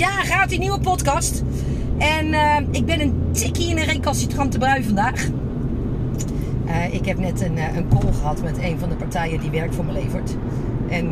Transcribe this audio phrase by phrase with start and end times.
[0.00, 1.42] Ja, gaat die nieuwe podcast.
[1.98, 5.28] En uh, ik ben een tikkie in een recalcitrante brui vandaag.
[6.66, 9.72] Uh, ik heb net een, een call gehad met een van de partijen die werk
[9.72, 10.36] voor me levert.
[10.88, 11.10] En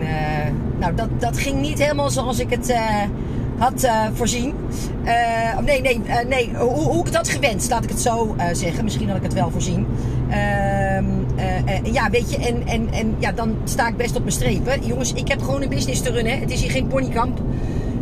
[0.79, 2.74] nou, dat, dat ging niet helemaal zoals ik het
[3.59, 4.54] had voorzien.
[5.64, 8.84] nee, nee, nee hoe, hoe, ik het had gewenst, laat ik het zo zeggen.
[8.84, 9.86] Misschien had ik het wel voorzien.
[10.28, 11.04] Ehm,
[11.92, 14.86] ja, weet je, en, en, en ja, dan sta ik best op mijn strepen.
[14.86, 16.41] Jongens, ik heb gewoon een business te runnen.
[16.41, 17.41] Het is hier geen ponykamp.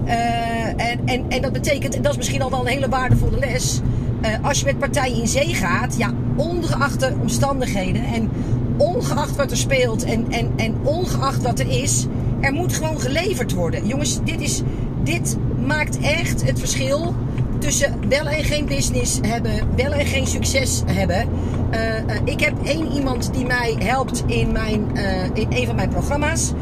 [0.07, 3.39] Uh, en, en, en dat betekent, en dat is misschien al wel een hele waardevolle
[3.39, 3.81] les.
[4.23, 8.31] Uh, als je met partijen in zee gaat, ja, ongeacht de omstandigheden en
[8.77, 12.07] ongeacht wat er speelt en, en, en ongeacht wat er is,
[12.41, 13.87] er moet gewoon geleverd worden.
[13.87, 14.63] Jongens, dit, is,
[15.03, 17.15] dit maakt echt het verschil
[17.59, 21.29] tussen wel en geen business hebben, wel en geen succes hebben.
[21.71, 24.97] Uh, ik heb één iemand die mij helpt in, mijn,
[25.35, 26.53] in een van mijn programma's.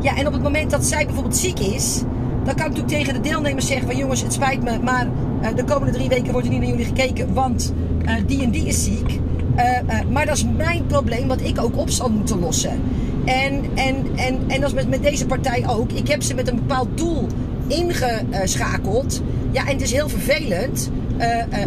[0.00, 2.02] Ja, en op het moment dat zij bijvoorbeeld ziek is,
[2.50, 5.06] dan kan ik natuurlijk tegen de deelnemers zeggen van jongens, het spijt me, maar
[5.42, 8.50] uh, de komende drie weken wordt er niet naar jullie gekeken, want uh, die en
[8.50, 9.20] die is ziek.
[9.56, 12.80] Uh, maar dat is mijn probleem, wat ik ook op zal moeten lossen.
[13.24, 15.92] En, en, en, en dat is met, met deze partij ook.
[15.92, 17.26] Ik heb ze met een bepaald doel
[17.66, 19.22] ingeschakeld.
[19.50, 20.90] Ja, en het is heel vervelend.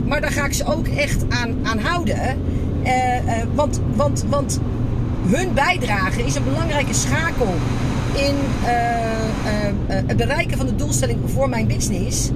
[0.06, 2.18] maar daar ga ik ze ook echt aan, aan houden.
[3.54, 4.60] want, want, want
[5.26, 7.54] hun bijdrage is een belangrijke schakel
[8.16, 12.30] in uh, uh, het bereiken van de doelstelling voor mijn business.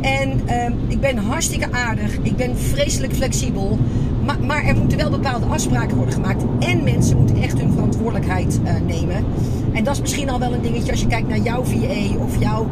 [0.00, 0.40] En
[0.88, 2.18] ik ben hartstikke aardig.
[2.22, 3.78] Ik ben vreselijk flexibel.
[4.24, 6.42] Maar, maar, er moeten wel bepaalde afspraken worden gemaakt.
[6.58, 9.24] En mensen moeten echt hun verantwoordelijkheid nemen.
[9.72, 12.40] En dat is misschien al wel een dingetje als je kijkt naar jouw VA of
[12.40, 12.68] jouw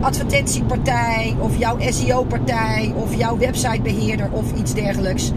[0.00, 5.32] advertentiepartij of jouw SEO-partij of jouw websitebeheerder of iets dergelijks.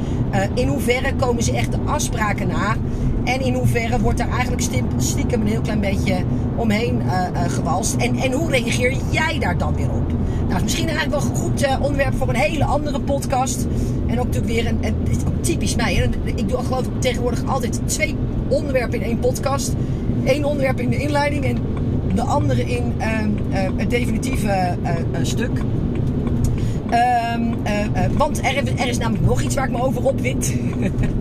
[0.53, 2.75] in hoeverre komen ze echt de afspraken na?
[3.23, 4.61] En in hoeverre wordt daar eigenlijk
[4.97, 6.15] stiekem een heel klein beetje
[6.55, 7.95] omheen uh, gewalst.
[7.95, 10.11] En, en hoe reageer jij daar dan weer op?
[10.47, 13.67] Nou, is misschien eigenlijk wel een goed uh, onderwerp voor een hele andere podcast.
[14.07, 14.95] En ook natuurlijk weer een,
[15.41, 16.09] typisch mij.
[16.35, 18.15] Ik doe geloof ik tegenwoordig altijd twee
[18.47, 19.73] onderwerpen in één podcast.
[20.25, 21.57] Eén onderwerp in de inleiding en
[22.15, 22.93] de andere in
[23.77, 24.77] het definitieve
[25.21, 25.61] stuk.
[27.35, 27.55] Um,
[28.17, 30.55] want er, er, is namelijk nog iets waar ik me over opwit.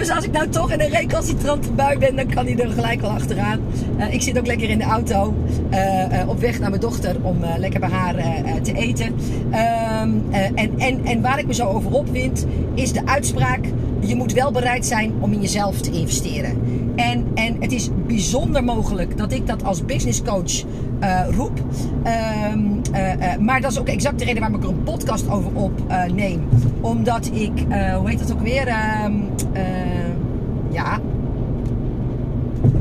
[0.00, 3.00] Dus als ik nou toch in een recalcitrante bui ben, dan kan hij er gelijk
[3.00, 3.60] wel achteraan.
[3.98, 5.34] Uh, ik zit ook lekker in de auto
[5.70, 5.78] uh,
[6.12, 8.14] uh, op weg naar mijn dochter om lekker bij haar
[8.62, 9.14] te eten.
[9.50, 13.64] Ehm, en, en, en waar ik me zo over opwind, is de uitspraak:
[14.00, 16.79] je moet wel bereid zijn om in jezelf te investeren.
[17.00, 20.64] En, en het is bijzonder mogelijk dat ik dat als business coach
[21.30, 21.62] roep.
[22.52, 22.80] Um,
[23.44, 26.42] maar dat is ook exact de reden waarom ik er een podcast over opneem.
[26.80, 27.52] Omdat ik,
[27.96, 28.66] hoe heet dat ook weer?
[28.66, 29.12] Ehm,
[30.70, 31.00] ja,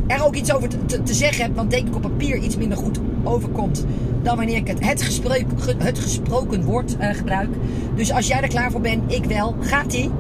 [0.07, 0.69] er ook iets over
[1.03, 3.85] te, zeggen heb, wat denk ik op papier iets minder goed overkomt
[4.21, 5.45] dan wanneer ik het, het, gesprek,
[5.77, 7.49] het gesproken woord gebruik.
[7.95, 9.55] Dus als jij er klaar voor bent, ik wel.
[9.59, 10.11] Gaat-ie?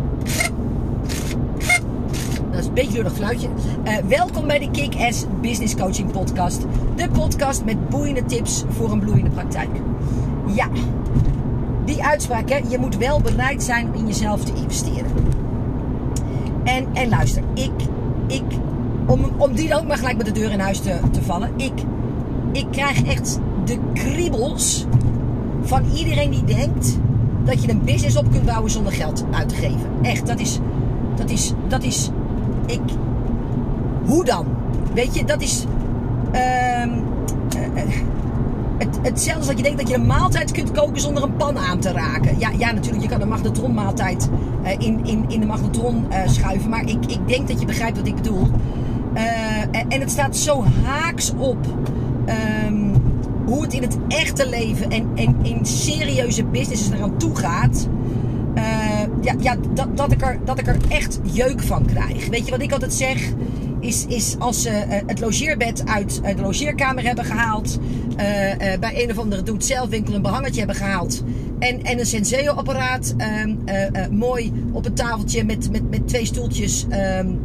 [2.79, 3.47] Een beetje door dat fluitje.
[3.87, 6.61] Uh, welkom bij de Kick-Ass Business Coaching Podcast.
[6.95, 9.69] De podcast met boeiende tips voor een bloeiende praktijk.
[10.53, 10.67] Ja,
[11.85, 15.11] die uitspraak, hè, je moet wel bereid zijn om in jezelf te investeren.
[16.63, 17.71] En, en luister, ik,
[18.27, 18.43] ik
[19.07, 21.51] om, om die dan ook maar gelijk met de deur in huis te, te vallen.
[21.55, 21.83] Ik,
[22.51, 24.85] ik krijg echt de kriebels
[25.61, 26.97] van iedereen die denkt
[27.45, 29.89] dat je een business op kunt bouwen zonder geld uit te geven.
[30.01, 30.59] Echt, dat is,
[31.15, 32.11] dat is, dat is,
[32.71, 32.81] ik,
[34.05, 34.45] hoe dan?
[34.93, 35.65] Weet je, dat is,
[36.33, 36.93] uh,
[38.77, 41.57] het, hetzelfde als dat je denkt dat je een maaltijd kunt koken zonder een pan
[41.57, 42.39] aan te raken.
[42.39, 44.29] Ja, ja natuurlijk, je kan een magnetronmaaltijd
[44.63, 46.69] uh, in, in, in de magnetron schuiven.
[46.69, 48.47] Maar ik, ik denk dat je begrijpt wat ik bedoel.
[49.89, 51.57] En het staat zo haaks op
[52.67, 52.93] um,
[53.45, 57.87] hoe het in het echte leven en, en in serieuze businesses eraan toe gaat.
[59.21, 62.27] Ja, ja dat, dat, ik er, dat ik er echt jeuk van krijg.
[62.27, 63.33] Weet je wat ik altijd zeg?
[63.79, 67.79] is, is als ze uh, het logeerbed uit uh, de logeerkamer hebben gehaald.
[68.09, 68.15] Uh,
[68.79, 71.23] bij een of andere doe-het-zelf winkel een behangetje hebben gehaald.
[71.59, 73.55] En, en een Senseo-apparaat ehm,
[74.11, 76.85] mooi op een tafeltje met, met, met twee stoeltjes
[77.19, 77.39] um,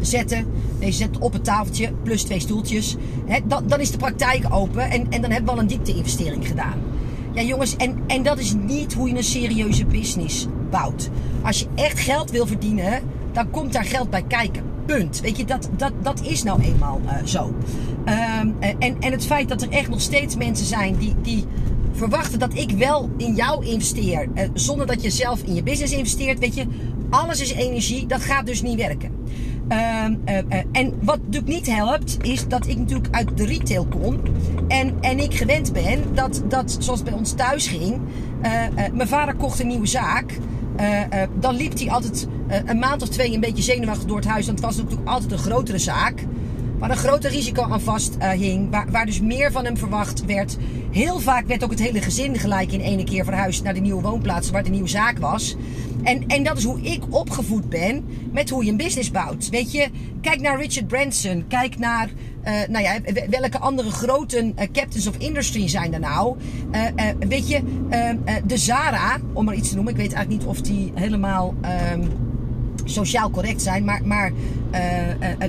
[0.00, 0.46] zetten.
[0.78, 2.96] Deze zet op het tafeltje plus twee stoeltjes.
[3.44, 6.78] Dan, dan is de praktijk open en, en dan hebben we al een diepte-investering gedaan.
[7.34, 11.10] Ja, jongens, en, en dat is niet hoe je een serieuze business bouwt.
[11.42, 13.02] Als je echt geld wil verdienen,
[13.32, 14.62] dan komt daar geld bij kijken.
[14.86, 15.20] Punt.
[15.20, 17.54] Weet je, dat, dat, dat is nou eenmaal uh, zo.
[18.40, 21.44] Um, en, en het feit dat er echt nog steeds mensen zijn die, die
[21.92, 24.28] verwachten dat ik wel in jou investeer.
[24.34, 26.38] Uh, zonder dat je zelf in je business investeert.
[26.38, 26.66] Weet je,
[27.10, 28.06] alles is energie.
[28.06, 29.10] Dat gaat dus niet werken.
[29.68, 33.86] Ehm, eh, eh, en wat natuurlijk niet helpt, is dat ik natuurlijk uit de retail
[33.86, 34.20] kom.
[34.68, 38.00] En, en ik gewend ben dat, dat, zoals bij ons thuis ging,
[38.42, 38.50] eh,
[38.92, 40.38] mijn vader kocht een nieuwe zaak.
[41.40, 42.28] Dan liep hij altijd
[42.64, 44.46] een maand of twee een beetje zenuwachtig door het huis.
[44.46, 46.24] Want het was natuurlijk altijd een grotere zaak.
[46.84, 48.70] Waar een groter risico aan vast hing.
[48.70, 50.56] Waar, waar dus meer van hem verwacht werd.
[50.90, 54.02] Heel vaak werd ook het hele gezin gelijk in ene keer verhuisd naar de nieuwe
[54.02, 55.56] woonplaats waar de nieuwe zaak was.
[56.02, 59.48] En, en dat is hoe ik opgevoed ben met hoe je een business bouwt.
[59.48, 59.88] Weet je,
[60.20, 61.44] kijk naar Richard Branson.
[61.48, 62.10] Kijk naar,
[62.42, 62.98] eh, nou ja,
[63.30, 66.36] welke andere grote eh, captains of industry zijn er nou?
[66.70, 66.84] Eh,
[67.28, 67.62] weet je,
[68.46, 69.92] de Zara, om maar iets te noemen.
[69.92, 71.54] Ik weet eigenlijk niet of die helemaal...
[71.60, 72.02] ehm,
[72.84, 73.84] sociaal correct zijn.
[73.84, 74.32] Maar, maar
[74.70, 74.80] eh,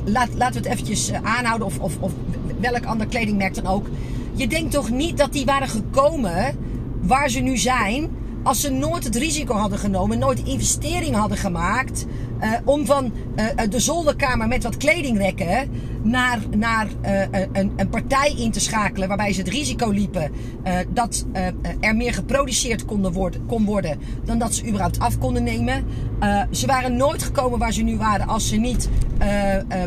[0.05, 1.67] laat, laten we het eventjes aanhouden.
[1.67, 2.11] Of, of, of
[2.59, 3.87] welk ander kledingmerk dan ook.
[4.33, 6.55] Je denkt toch niet dat die waren gekomen
[7.01, 8.09] waar ze nu zijn.
[8.45, 10.19] Als ze nooit het risico hadden genomen.
[10.19, 12.05] Nooit investering hadden gemaakt.
[12.39, 15.69] eh, om van eh, eh, de zolderkamer met wat kledingrekken.
[16.03, 16.87] Naar, naar
[17.51, 19.07] een, een partij in te schakelen.
[19.07, 20.31] Waarbij ze het risico liepen.
[20.93, 21.25] dat
[21.79, 23.99] er meer geproduceerd worden, kon worden.
[24.25, 25.85] Dan dat ze überhaupt af konden nemen.
[26.51, 28.27] Ze waren nooit gekomen waar ze nu waren.
[28.27, 28.89] Als ze niet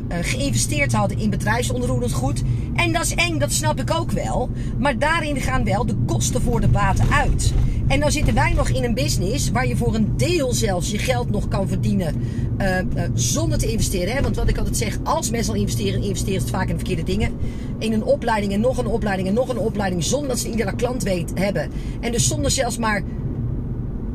[0.09, 2.43] geïnvesteerd hadden in bedrijfsonroerend goed.
[2.75, 4.51] En dat is eng, dat snap ik ook wel.
[4.79, 7.53] Maar daarin gaan wel de kosten voor de baten uit.
[7.89, 10.99] En dan zitten wij nog in een business waar je voor een deel zelfs je
[10.99, 12.23] geld nog kan verdienen
[12.57, 14.15] eh, eh, zonder te investeren.
[14.15, 14.23] Hè?
[14.23, 17.03] Want wat ik altijd zeg, als mensen al investeren, investeren ze vaak in de verkeerde
[17.03, 17.33] dingen.
[17.79, 20.75] In een opleiding en nog een opleiding en nog een opleiding zonder dat ze iedere
[20.75, 21.71] klant weet, hebben.
[22.01, 23.03] En dus zonder zelfs maar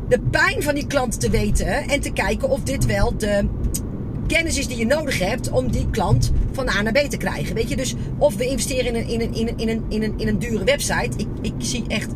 [0.10, 3.48] de pijn van die klant te weten en te kijken of dit wel de
[4.28, 7.56] kennis is die je nodig hebt om die klant van A naar B te krijgen.
[7.56, 10.04] Weet je, dus of we investeren in een, in een, in een, in een, in
[10.04, 11.18] een, in een dure website.
[11.18, 12.12] Ik, ik zie echt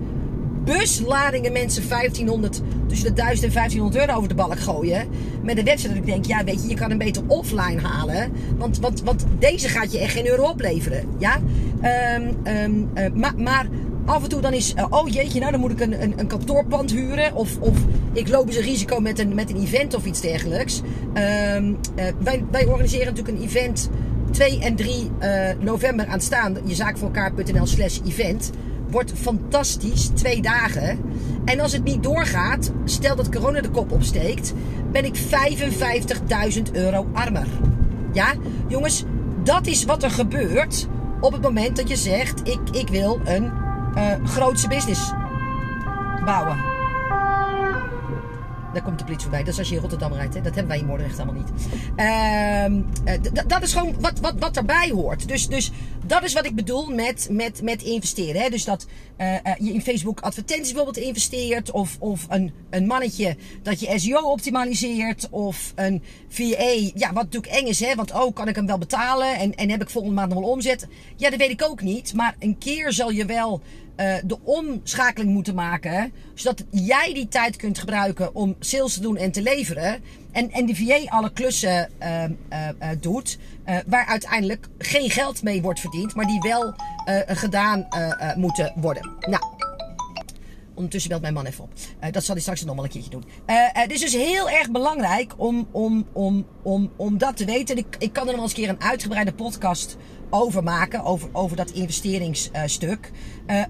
[0.67, 5.07] busladingen mensen 1500, tussen de 1000 en 1500 euro over de balk gooien.
[5.43, 8.31] Met een website dat ik denk, ja weet je, je kan hem beter offline halen.
[8.57, 11.03] Want, want, want deze gaat je echt geen euro opleveren.
[11.17, 11.39] Ja?
[11.81, 13.67] Ehm, ehm, eh, maar, maar
[14.05, 16.91] af en toe dan is, eh, oh jeetje, nou dan moet ik een, een, kantoorpand
[16.91, 17.35] huren.
[17.35, 17.77] Of, of
[18.13, 20.81] ik loop eens een risico met een, met een event of iets dergelijks.
[21.13, 23.89] Ehm, eh, wij, wij organiseren natuurlijk een event
[24.31, 26.57] 2 en 3 eh, november aanstaan.
[26.63, 28.51] Jezaakvoorelkaar.nl slash event.
[28.89, 30.99] Wordt fantastisch, twee dagen.
[31.45, 34.53] En als het niet doorgaat, stel dat corona de kop opsteekt,
[34.91, 37.47] ben ik 55.000 euro armer.
[38.13, 38.33] Ja,
[38.67, 39.03] jongens,
[39.43, 40.87] dat is wat er gebeurt
[41.21, 43.51] op het moment dat je zegt: ik, ik wil een
[43.95, 45.11] eh grootse business
[46.25, 46.76] bouwen.
[48.73, 49.43] Daar komt de politie voorbij.
[49.43, 50.33] Dat is als je in Rotterdam rijdt.
[50.33, 50.41] Hè?
[50.41, 51.49] Dat hebben wij in Moordrecht allemaal niet.
[51.95, 55.27] Ehm, eh, dat is gewoon wat, wat, wat erbij hoort.
[55.27, 55.71] Dus, dus
[56.05, 58.41] dat is wat ik bedoel met, met, met investeren.
[58.41, 58.49] Hè?
[58.49, 61.71] Dus dat eh, eh, je in Facebook advertenties bijvoorbeeld investeert.
[61.71, 65.27] Of, of een, een mannetje dat je SEO optimaliseert.
[65.29, 66.91] Of een VA.
[66.93, 67.79] Ja, wat natuurlijk eng is.
[67.79, 67.95] Hè?
[67.95, 69.35] Want oh, kan ik hem wel betalen?
[69.35, 70.87] En, en heb ik volgende maand nog wel omzet?
[71.15, 72.13] Ja, dat weet ik ook niet.
[72.13, 73.61] Maar een keer zal je wel
[73.97, 76.11] eh, de omschakeling moeten maken.
[76.33, 80.01] Zodat jij die tijd kunt gebruiken om sales te doen en te leveren.
[80.31, 82.23] En, en de VA alle klussen eh,
[82.99, 83.37] doet.
[83.87, 86.15] waar uiteindelijk geen geld mee wordt verdiend.
[86.15, 86.73] Maar die wel
[87.27, 87.87] gedaan
[88.35, 89.11] moeten worden.
[89.19, 89.66] Nou.
[90.77, 91.69] Ondertussen belt mijn man even op.
[91.99, 93.23] Eh, dat zal hij straks nog wel een keertje doen.
[93.45, 97.45] Eh, eh, het is dus heel erg belangrijk om, om, om, om, om dat te
[97.45, 97.77] weten.
[97.77, 99.97] Ik, ik kan er nog eens een keer een uitgebreide podcast
[100.29, 101.03] over maken.
[101.03, 103.11] Over, over dat investeringsstuk.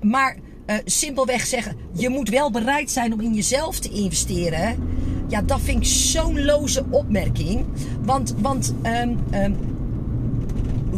[0.01, 0.37] Maar
[0.85, 4.89] simpelweg zeggen, je moet wel bereid zijn om in jezelf te investeren.
[5.27, 7.65] Ja, dat vind ik zo'n loze opmerking.
[8.01, 9.53] Want, want ehm, ehm,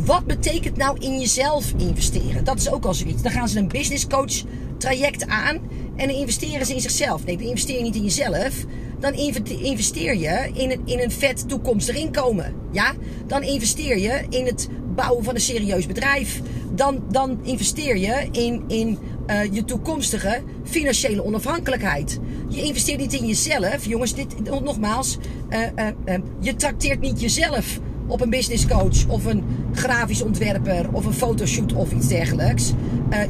[0.05, 2.43] wat betekent nou in jezelf investeren?
[2.43, 3.21] Dat is ook al zoiets.
[3.21, 4.43] Dan gaan ze een business coach
[4.77, 5.59] traject aan
[5.99, 7.25] en dan investeren ze in zichzelf.
[7.25, 8.65] Nee, dan investeer je niet in jezelf.
[8.99, 12.53] Dan inve- investeer je in een, in een vet toekomstig inkomen.
[12.71, 12.93] Ja?
[13.27, 16.41] Dan investeer je in het bouwen van een serieus bedrijf.
[16.71, 22.19] Dan, dan investeer je in, in eh, je toekomstige financiële onafhankelijkheid.
[22.49, 23.85] Je investeert niet in jezelf.
[23.85, 25.17] Jongens, dit, nogmaals,
[25.49, 31.05] eh, eh, je trakteert niet jezelf op een business coach of een grafisch ontwerper of
[31.05, 32.73] een fotoshoot of iets dergelijks.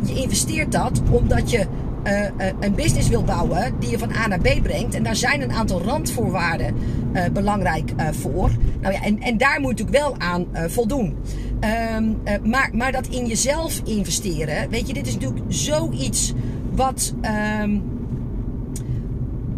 [0.05, 1.65] Je investeert dat omdat je
[2.03, 4.95] eh, eh, een business wil bouwen die je van A naar B brengt.
[4.95, 6.75] En daar zijn een aantal randvoorwaarden
[7.13, 8.49] eh, belangrijk voor.
[8.81, 11.15] Nou ja, en, en daar moet je natuurlijk wel aan voldoen.
[11.59, 16.33] Ehm, eh, maar, maar dat in jezelf investeren, weet je, dit is natuurlijk zoiets
[16.71, 17.77] wat ehm,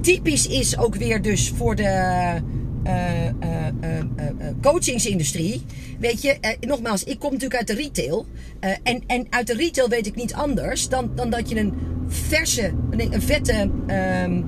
[0.02, 2.42] typisch is ook weer dus voor de
[4.62, 5.62] coachingsindustrie.
[6.00, 8.26] Weet je, nogmaals, ik kom natuurlijk uit de retail.
[8.84, 11.74] En, en uit de retail weet ik niet anders dan, dan dat je een
[12.12, 14.42] verse, een vette ehm,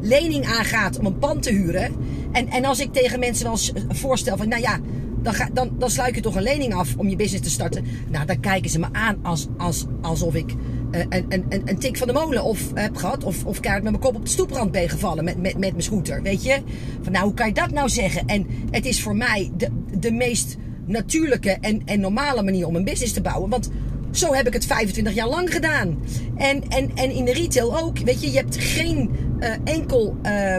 [0.00, 1.94] lening aangaat om een pand te huren.
[2.32, 4.78] En, en als ik tegen mensen wel voorstel van, nou ja,
[5.22, 7.84] dan, ga, dan, dan sluit je toch een lening af om je business te starten.
[8.10, 10.54] Nou, dan kijken ze me aan als, als, alsof ik
[10.90, 13.24] een, een, een tik van de molen of heb gehad.
[13.24, 15.82] Of, of kaart met mijn kop op de stoeprand ben gevallen met, met, met mijn
[15.82, 16.22] scooter.
[16.22, 16.58] Weet je?
[17.02, 18.26] Van nou, hoe kan je dat nou zeggen?
[18.26, 22.84] En het is voor mij de, de meest natuurlijke en, en normale manier om een
[22.84, 23.50] business te bouwen.
[23.50, 23.70] Want
[24.12, 25.98] zo heb ik het 25 jaar lang gedaan.
[26.36, 27.98] En, en, en in de retail ook.
[27.98, 30.56] Weet je, je hebt geen uh, enkel, uh,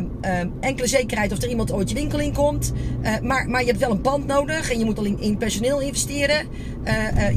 [0.60, 2.74] enkele zekerheid of er iemand ooit je winkel in komt.
[3.22, 6.48] maar, maar je hebt wel een pand nodig en je moet al in, personeel investeren.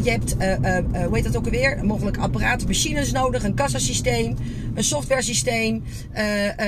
[0.02, 0.36] je hebt,
[1.04, 1.84] hoe heet dat ook alweer?
[1.84, 4.36] Mogelijk apparaten, machines nodig, een kassasysteem,
[4.74, 5.82] een software systeem,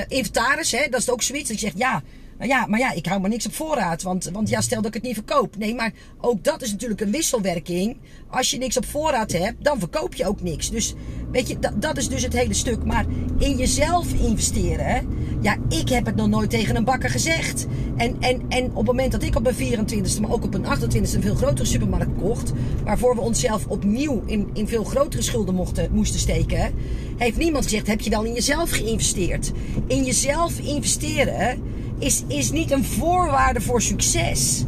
[0.07, 0.71] inventaris.
[0.71, 0.87] Hè?
[0.89, 2.03] Dat is ook zoiets dat je zegt, ja,
[2.39, 4.01] nou ja, maar ja, ik hou maar niks op voorraad.
[4.01, 5.57] Want, want ja, stel dat ik het niet verkoop.
[5.57, 7.97] Nee, maar ook dat is natuurlijk een wisselwerking.
[8.29, 10.69] Als je niks op voorraad hebt, dan verkoop je ook niks.
[10.69, 10.93] Dus
[11.31, 12.83] weet je, dat, dat is dus het hele stuk.
[12.83, 13.05] Maar
[13.37, 15.07] in jezelf investeren.
[15.41, 17.65] Ja, ik heb het nog nooit tegen een bakker gezegd.
[17.97, 20.65] En, en, en op het moment dat ik op mijn 24e, maar ook op een
[20.65, 22.51] 28e een veel grotere supermarkt kocht.
[22.83, 26.73] Waarvoor we onszelf opnieuw in, in veel grotere schulden mochten, moesten steken.
[27.17, 29.51] Heeft niemand gezegd, heb je wel in jezelf geïnvesteerd?
[29.87, 34.63] In jezelf investeren is, is niet een voorwaarde voor succes.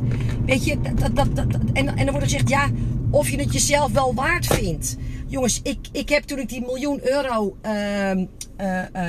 [0.45, 2.69] Weet je, dat, dat, dat, en, en dan wordt er gezegd, ja,
[3.11, 4.97] of je het jezelf wel waard vindt.
[5.27, 8.25] Jongens, ik, ik heb toen ik die miljoen euro uh, uh,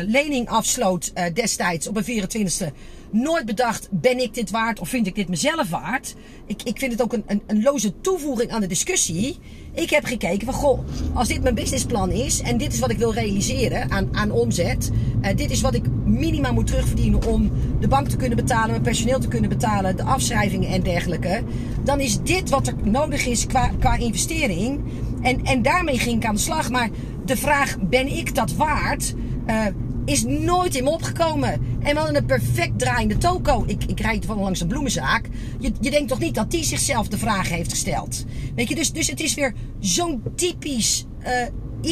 [0.07, 2.67] lening afsloot uh, destijds op een 24e
[3.13, 6.15] nooit bedacht, ben ik dit waard of vind ik dit mezelf waard?
[6.47, 9.39] Ik, ik vind het ook een, een, een loze toevoeging aan de discussie.
[9.75, 10.79] Ik heb gekeken van, goh,
[11.15, 14.91] als dit mijn businessplan is en dit is wat ik wil realiseren aan, aan omzet.
[15.23, 17.51] Uh, dit is wat ik minimaal moet terugverdienen om
[17.81, 21.43] de bank te kunnen betalen, mijn personeel te kunnen betalen, de afschrijvingen en dergelijke.
[21.85, 24.81] Dan is dit wat er nodig is qua, qua investering.
[25.23, 26.71] En, en daarmee ging ik aan de slag.
[26.71, 26.91] Maar
[27.25, 29.15] de vraag, ben ik dat waard?
[29.47, 29.67] Uh,
[30.05, 31.53] is nooit in me opgekomen.
[31.81, 33.65] En we hadden een perfect draaiende toko.
[33.67, 35.29] Ik, ik rijd van langs een bloemenzaak.
[35.59, 38.25] Je, je denkt toch niet dat die zichzelf de vraag heeft gesteld?
[38.55, 41.29] Weet je, dus, dus het is weer zo'n typisch uh,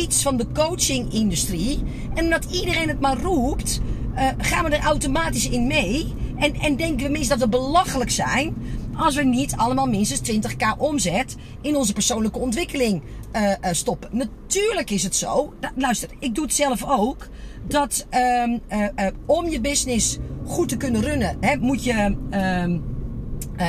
[0.00, 1.83] iets van de coaching-industrie.
[2.14, 3.81] En omdat iedereen het maar roept,
[4.14, 6.14] uh, gaan we er automatisch in mee.
[6.37, 8.55] En, en denken we minstens dat we belachelijk zijn
[9.00, 13.02] als we niet allemaal minstens 20k omzet in onze persoonlijke ontwikkeling
[13.33, 14.09] uh, uh, stoppen.
[14.12, 15.52] Natuurlijk is het zo.
[15.75, 17.28] luister, ik doe het zelf ook.
[17.69, 18.07] Dat
[18.45, 22.16] um, uh, om je business goed te kunnen runnen, hè, moet je.
[22.30, 22.78] Uh,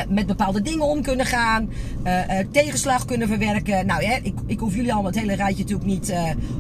[0.10, 1.70] met bepaalde dingen om kunnen gaan.
[2.04, 3.86] Uh, uh, tegenslag kunnen verwerken.
[3.86, 6.14] Nou ja, ik, ik hoef jullie allemaal het hele rijtje natuurlijk niet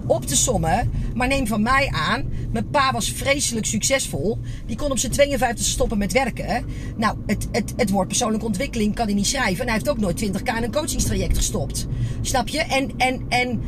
[0.05, 0.91] op te sommen.
[1.13, 2.23] Maar neem van mij aan.
[2.51, 4.39] Mijn pa was vreselijk succesvol.
[4.65, 6.65] Die kon op zijn 52 stoppen met werken.
[6.97, 9.59] Nou, het, het, het woord persoonlijke ontwikkeling kan hij niet schrijven.
[9.59, 11.87] En hij heeft ook nooit 20k in een coachingstraject gestopt.
[12.21, 12.59] Snap je?
[12.59, 13.61] En, en, en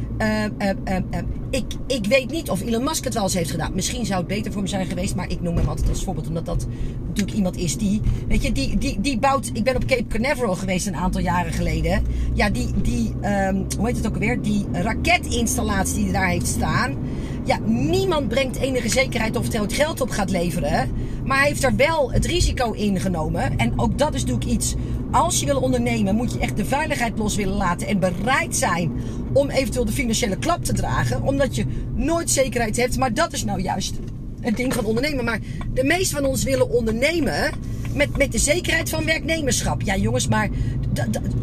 [1.50, 3.74] ik, ik weet niet of Elon Musk het wel eens heeft gedaan.
[3.74, 5.15] Misschien zou het beter voor hem zijn geweest.
[5.15, 6.27] Maar ik noem hem altijd als voorbeeld.
[6.27, 6.67] Omdat dat
[7.08, 8.01] natuurlijk iemand is die.
[8.27, 9.50] Weet je, die, die, die bouwt.
[9.53, 12.03] Ik ben op Cape Canaveral geweest een aantal jaren geleden.
[12.33, 12.72] Ja, die.
[12.81, 14.41] die um, hoe heet het ook alweer?
[14.41, 16.98] Die raketinstallatie die daar heeft staan.
[17.45, 20.91] Ja, niemand brengt enige zekerheid of het geld op gaat leveren.
[21.25, 23.57] Maar hij heeft er wel het risico in genomen.
[23.57, 24.75] En ook dat is natuurlijk iets.
[25.12, 27.88] Als je wil ondernemen, moet je echt de veiligheid los willen laten.
[27.88, 28.91] En bereid zijn
[29.33, 31.22] om eventueel de financiële klap te dragen.
[31.24, 32.98] Omdat je nooit zekerheid hebt.
[32.98, 33.95] Maar dat is nou juist
[34.41, 35.25] het ding van ondernemen.
[35.25, 35.39] Maar
[35.74, 37.51] de meesten van ons willen ondernemen
[37.96, 39.82] met, met de zekerheid van werknemerschap.
[39.82, 40.50] Ja, jongens, maar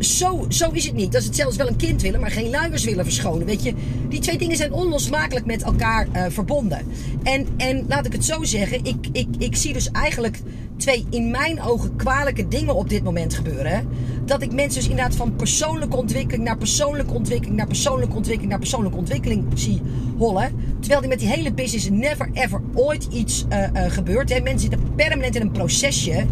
[0.00, 1.12] zo, zo is het niet.
[1.12, 3.46] Dat het zelfs wel een kind willen, maar geen luiers willen verschonen.
[3.46, 3.74] Weet je,
[4.08, 6.86] die twee dingen zijn onlosmakelijk met elkaar uh, verbonden.
[7.22, 10.40] En, en laat ik het zo zeggen, ik, ik, ik zie dus eigenlijk
[10.80, 13.88] twee in mijn ogen kwalijke dingen op dit moment gebeuren.
[14.24, 18.58] Dat ik mensen dus inderdaad van persoonlijke ontwikkeling naar persoonlijke ontwikkeling naar persoonlijke ontwikkeling naar
[18.58, 19.82] persoonlijke ontwikkeling zie
[20.18, 20.52] hollen.
[20.80, 24.32] Terwijl die met die hele business never ever ooit iets uh, uh, gebeurt.
[24.32, 24.40] Hè.
[24.40, 26.26] Mensen zitten permanent in een procesje.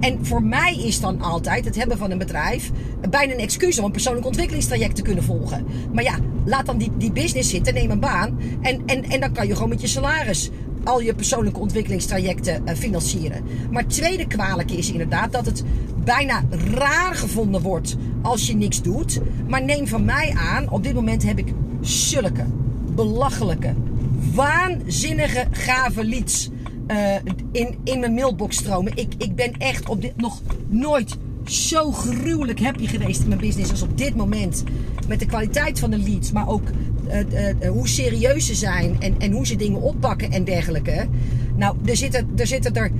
[0.00, 2.70] En voor mij is dan altijd het hebben van een bedrijf
[3.10, 5.66] bijna een excuus om een persoonlijk ontwikkelingstraject te kunnen volgen.
[5.92, 8.40] Maar ja, laat dan die, die business zitten, neem een baan.
[8.60, 10.50] En, en, en dan kan je gewoon met je salaris
[10.84, 13.44] al je persoonlijke ontwikkelingstrajecten uh, financieren.
[13.70, 15.64] Maar het tweede kwalijke is inderdaad dat het
[16.04, 16.42] bijna
[16.74, 19.20] raar gevonden wordt als je niks doet.
[19.48, 22.44] Maar neem van mij aan, op dit moment heb ik zulke
[22.94, 23.74] belachelijke,
[24.34, 26.50] waanzinnige gave leads
[26.88, 27.14] uh,
[27.52, 28.96] in, in mijn mailbox stromen.
[28.96, 33.70] Ik, ik ben echt op dit nog nooit zo gruwelijk happy geweest in mijn business
[33.70, 34.64] als op dit moment.
[35.08, 36.68] Met de kwaliteit van de leads, maar ook
[37.68, 41.08] hoe serieus ze zijn en, en hoe ze dingen oppakken en dergelijke.
[41.56, 42.90] Nou, er zitten er, zitten er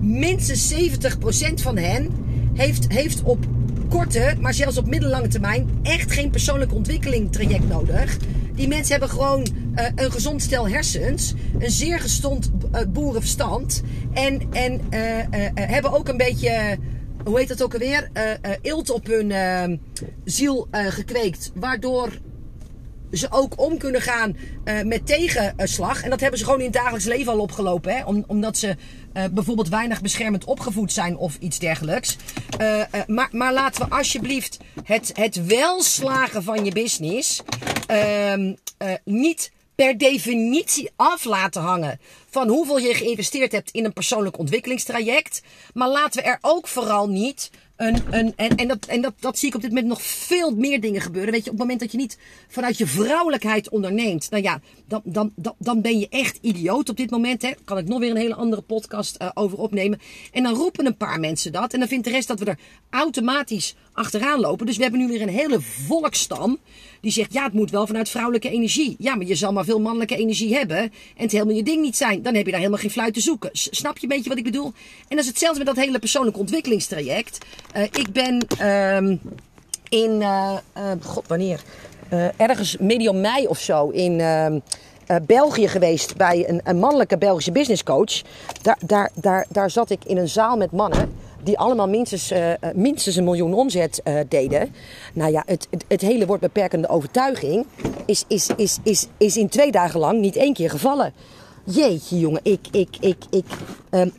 [0.00, 2.08] minstens 70% van hen
[2.54, 3.46] heeft, heeft op
[3.88, 8.16] korte, maar zelfs op middellange termijn echt geen persoonlijke ontwikkeling traject nodig.
[8.54, 9.46] Die mensen hebben gewoon
[9.94, 14.80] een gezond stel hersens, een zeer gezond uh, boerenverstand en, en
[15.54, 16.78] hebben ook een beetje
[17.24, 18.10] hoe heet dat ook alweer?
[18.62, 19.80] Eelt op hun
[20.24, 21.52] ziel gekweekt.
[21.54, 22.08] Waardoor
[23.12, 24.36] ze ook om kunnen gaan
[24.84, 26.02] met tegenslag.
[26.02, 27.96] En dat hebben ze gewoon in het dagelijks leven al opgelopen.
[27.96, 28.04] Hè?
[28.04, 28.76] Om, omdat ze
[29.12, 32.16] bijvoorbeeld weinig beschermend opgevoed zijn of iets dergelijks.
[33.06, 37.42] maar, maar laten we alsjeblieft het, het welslagen van je business
[37.86, 38.54] ehm,
[39.04, 39.50] niet
[39.80, 42.00] per definitie af laten hangen
[42.30, 45.42] van hoeveel je geïnvesteerd hebt in een persoonlijk ontwikkelingstraject.
[45.74, 47.50] Maar laten we er ook vooral niet
[47.80, 51.00] en, en, dat, en dat, dat zie ik op dit moment nog veel meer dingen
[51.00, 51.32] gebeuren.
[51.32, 52.18] Weet je, op het moment dat je niet
[52.48, 56.96] vanuit je vrouwelijkheid onderneemt, nou ja, dan, dan, dan, dan ben je echt idioot op
[56.96, 57.42] dit moment.
[57.42, 57.50] Hè.
[57.64, 60.00] Kan ik nog weer een hele andere podcast uh, over opnemen.
[60.32, 61.72] En dan roepen een paar mensen dat.
[61.72, 62.58] En dan vindt de rest dat we er
[62.90, 64.66] automatisch achteraan lopen.
[64.66, 66.58] Dus we hebben nu weer een hele volkstam
[67.00, 68.96] die zegt: ja, het moet wel vanuit vrouwelijke energie.
[68.98, 71.96] Ja, maar je zal maar veel mannelijke energie hebben en het helemaal je ding niet
[71.96, 72.22] zijn.
[72.22, 73.50] Dan heb je daar helemaal geen fluit te zoeken.
[73.52, 74.72] Snap je een beetje wat ik bedoel?
[75.08, 77.38] En dat is hetzelfde met dat hele persoonlijke ontwikkelingstraject.
[77.76, 79.16] Uh, ik ben uh,
[79.88, 80.56] in, uh,
[81.02, 81.62] god wanneer?
[82.36, 84.20] ergens medium mei of zo in.
[84.20, 84.58] Ehm,
[85.26, 88.22] België geweest bij een, een mannelijke Belgische businesscoach.
[88.62, 92.52] Daar, daar, daar, daar zat ik in een zaal met mannen die allemaal minstens, uh,
[92.74, 94.74] minstens een miljoen omzet uh, deden.
[95.12, 97.66] Nou ja, het, het, hele woord beperkende overtuiging
[98.06, 101.12] is, is, is, is, is in twee dagen lang niet één keer gevallen.
[101.70, 103.44] Jeetje jongen, ik, ik, ik, ik,
[103.90, 104.12] um,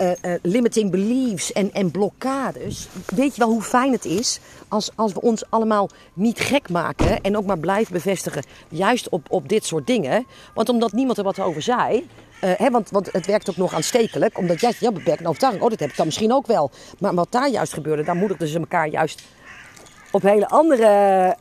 [0.00, 2.88] uh, limiting beliefs en, en blokkades.
[3.14, 7.20] Weet je wel hoe fijn het is als, als we ons allemaal niet gek maken
[7.20, 10.26] en ook maar blijven bevestigen, juist op, op dit soort dingen.
[10.54, 12.06] Want omdat niemand er wat over zei,
[12.44, 14.38] uh, hè, want, want het werkt ook nog aanstekelijk.
[14.38, 15.64] Omdat jij ja, beperkt overtuiging.
[15.64, 16.70] Oh, dat heb ik dan misschien ook wel.
[16.98, 19.22] Maar wat daar juist gebeurde, daar moedigden ze elkaar juist
[20.10, 21.34] op hele andere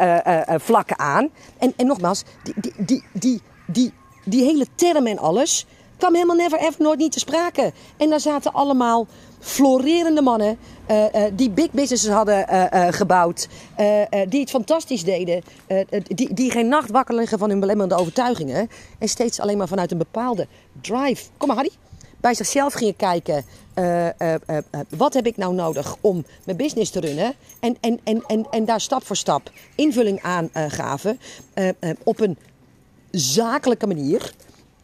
[0.58, 1.30] vlakken aan.
[1.58, 3.94] En, en nogmaals, die, die, die, die, die,
[4.24, 5.66] die hele term en alles
[5.98, 7.74] kwam helemaal never ever nooit niet te sprake.
[7.98, 9.08] En daar zaten allemaal
[9.40, 10.58] florerende mannen
[10.90, 13.48] uh, uh, die big businesses hadden uh, gebouwd,
[14.30, 15.44] die het fantastisch deden,
[16.08, 19.92] die, die geen nacht wakker liggen van hun belemmerende overtuigingen en steeds alleen maar vanuit
[19.92, 20.48] een bepaalde
[20.82, 21.24] drive.
[21.38, 21.72] Kom maar, Harry.
[22.22, 23.46] Bij zichzelf gingen kijken,
[24.90, 27.34] wat heb ik nou nodig om mijn business te runnen?
[27.60, 31.20] En, en, en, en, en daar stap voor stap invulling aan gaven
[32.04, 32.38] op een
[33.20, 34.34] zakelijke manier.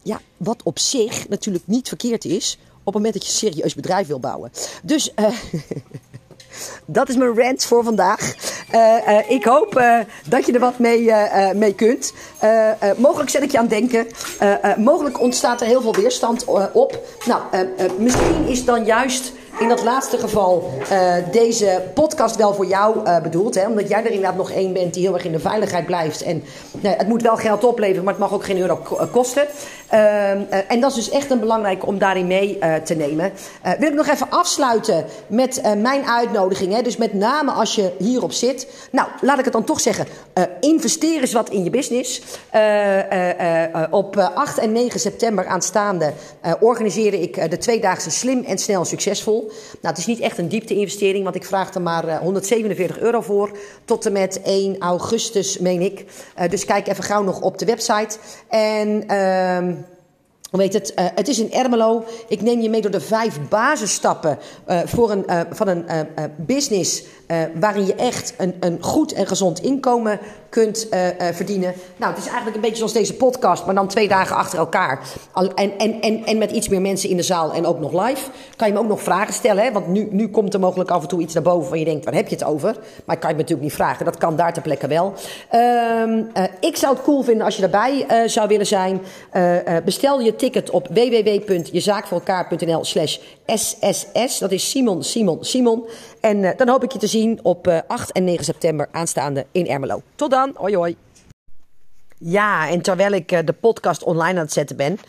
[0.01, 3.75] Ja, wat op zich natuurlijk niet verkeerd is op het moment dat je een serieus
[3.75, 4.51] bedrijf wil bouwen.
[4.83, 5.29] Dus uh,
[6.85, 8.35] dat is mijn rant voor vandaag.
[8.71, 9.83] Uh, uh, ik hoop
[10.25, 11.11] dat je er wat mee,
[11.55, 12.13] mee kunt.
[12.97, 14.07] mogelijk zet ik je aan het denken.
[14.83, 16.99] mogelijk ontstaat er heel veel weerstand op.
[17.25, 17.41] Nou,
[17.97, 23.21] misschien is dan juist in dat laatste geval uh, deze podcast wel voor jou uh,
[23.21, 23.55] bedoeld.
[23.55, 23.67] Hè?
[23.67, 26.21] Omdat jij er inderdaad nog één bent die heel erg in de veiligheid blijft.
[26.21, 26.43] En
[26.79, 28.79] nou, het moet wel geld opleveren, maar het mag ook geen euro
[29.11, 29.47] kosten.
[29.93, 33.31] Uh, en dat is dus echt een belangrijke om daarin mee te nemen.
[33.79, 36.73] wil ik nog even afsluiten met mijn uitnodiging.
[36.73, 36.81] Hè?
[36.81, 38.67] Dus met name als je hierop zit.
[38.91, 40.05] Nou, laat ik het dan toch zeggen.
[40.59, 42.21] investeer eens wat in je business.
[43.89, 46.13] op 8 en 9 september aanstaande
[46.59, 49.41] organiseerde ik de tweedaagse Slim en Snel Succesvol.
[49.81, 53.21] Nou, het is niet echt een diepte-investering, want ik vraag er maar 147 eh, euro
[53.21, 53.51] voor.
[53.85, 56.05] Tot en met 1 augustus, meen ik.
[56.49, 58.17] Dus kijk even gauw nog op de website.
[58.49, 59.78] En...
[60.51, 60.93] Weet het?
[60.95, 62.03] Uh, het is in Ermelo.
[62.27, 65.85] Ik neem je mee door de vijf basisstappen uh, voor een, uh, van een
[66.37, 67.03] business
[67.59, 70.87] waarin je echt een, een goed en gezond inkomen kunt
[71.33, 71.73] verdienen.
[71.97, 74.99] Nou, het is eigenlijk een beetje zoals deze podcast, maar dan twee dagen achter elkaar.
[75.33, 78.29] En, en, en, en met iets meer mensen in de zaal en ook nog live.
[78.55, 79.71] Kan je me ook nog vragen stellen, hè?
[79.71, 82.05] want nu, nu komt er mogelijk af en toe iets naar boven van je denkt,
[82.05, 82.77] waar heb je het over?
[83.05, 85.13] Maar ik kan je me natuurlijk niet vragen, dat kan daar ter plekke wel.
[85.51, 89.01] Uh, ik zou het cool vinden als je erbij zou willen zijn.
[89.85, 94.39] bestel je ticket op www.jezaakvoorelkaar.nl slash SSS.
[94.39, 95.87] Dat is Simon, Simon, Simon.
[96.21, 100.01] En dan hoop ik je te zien op 8 en 9 september aanstaande in Ermelo.
[100.15, 100.51] Tot dan!
[100.55, 100.95] Hoi hoi.
[102.17, 104.99] Ja, en terwijl ik uh, de podcast online aan het zetten ben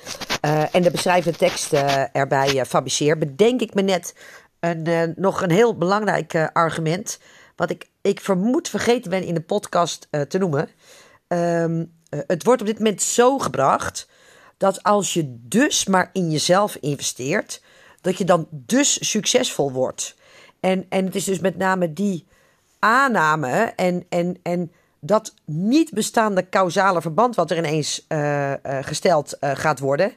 [0.45, 4.14] uh, en de beschrijvende tekst uh, erbij fabriceer, bedenk ik me net
[4.61, 7.19] een, nog een heel belangrijk argument.
[7.57, 10.69] Wat ik, ik vermoed vergeten ben in de podcast te noemen.
[11.29, 11.93] Um,
[12.27, 14.09] het wordt op dit moment zo gebracht
[14.61, 17.62] dat als je dus maar in jezelf investeert,
[18.01, 20.16] dat je dan dus succesvol wordt.
[20.61, 22.27] En, en het is dus met name die
[22.79, 29.37] aanname en, en, en dat niet bestaande causale verband wat er ineens uh, uh, gesteld
[29.40, 30.12] uh, gaat worden.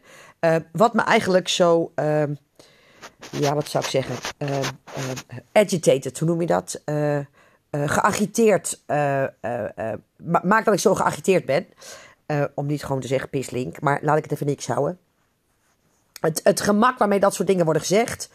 [0.72, 2.34] wat me eigenlijk zo, ehm,
[3.32, 4.16] ja, wat zou ik zeggen,
[5.52, 6.82] agitated, hoe noem je dat?
[7.72, 8.82] geagiteerd,
[10.44, 11.68] maakt dat ik zo geagiteerd ben.
[12.56, 15.00] Om niet gewoon te zeggen pislink, maar laat ik het even niks houden.
[16.20, 18.30] Het, het gemak waarmee dat soort dingen worden gezegd,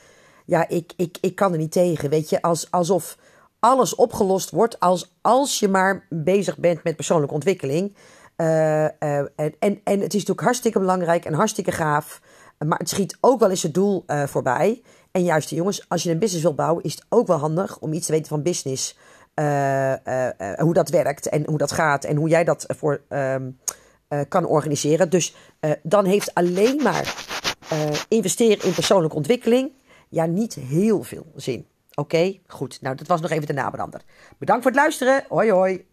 [0.44, 2.10] ja, ik, ik, ik kan er niet tegen.
[2.10, 3.18] Weet je, als, alsof
[3.58, 7.96] alles opgelost wordt als, als je maar bezig bent met persoonlijke ontwikkeling.
[8.36, 8.46] Uh,
[8.84, 12.20] uh, en, en, en het is natuurlijk hartstikke belangrijk en hartstikke gaaf.
[12.66, 14.82] Maar het schiet ook wel eens het doel voorbij.
[15.10, 17.92] En juist, jongens, als je een business wilt bouwen, is het ook wel handig om
[17.92, 18.98] iets te weten van business.
[20.56, 23.58] Hoe dat werkt en hoe dat gaat en hoe jij dat voor um,
[24.28, 25.10] kan organiseren.
[25.10, 25.34] Dus
[25.82, 27.14] dan heeft alleen maar
[28.08, 29.72] investeren in persoonlijke ontwikkeling
[30.08, 31.66] ja niet heel veel zin.
[31.94, 32.78] Oké, goed.
[32.80, 34.00] Nou, dat was nog even de nabrander.
[34.38, 35.24] Bedankt voor het luisteren.
[35.28, 35.86] Hoi hoi.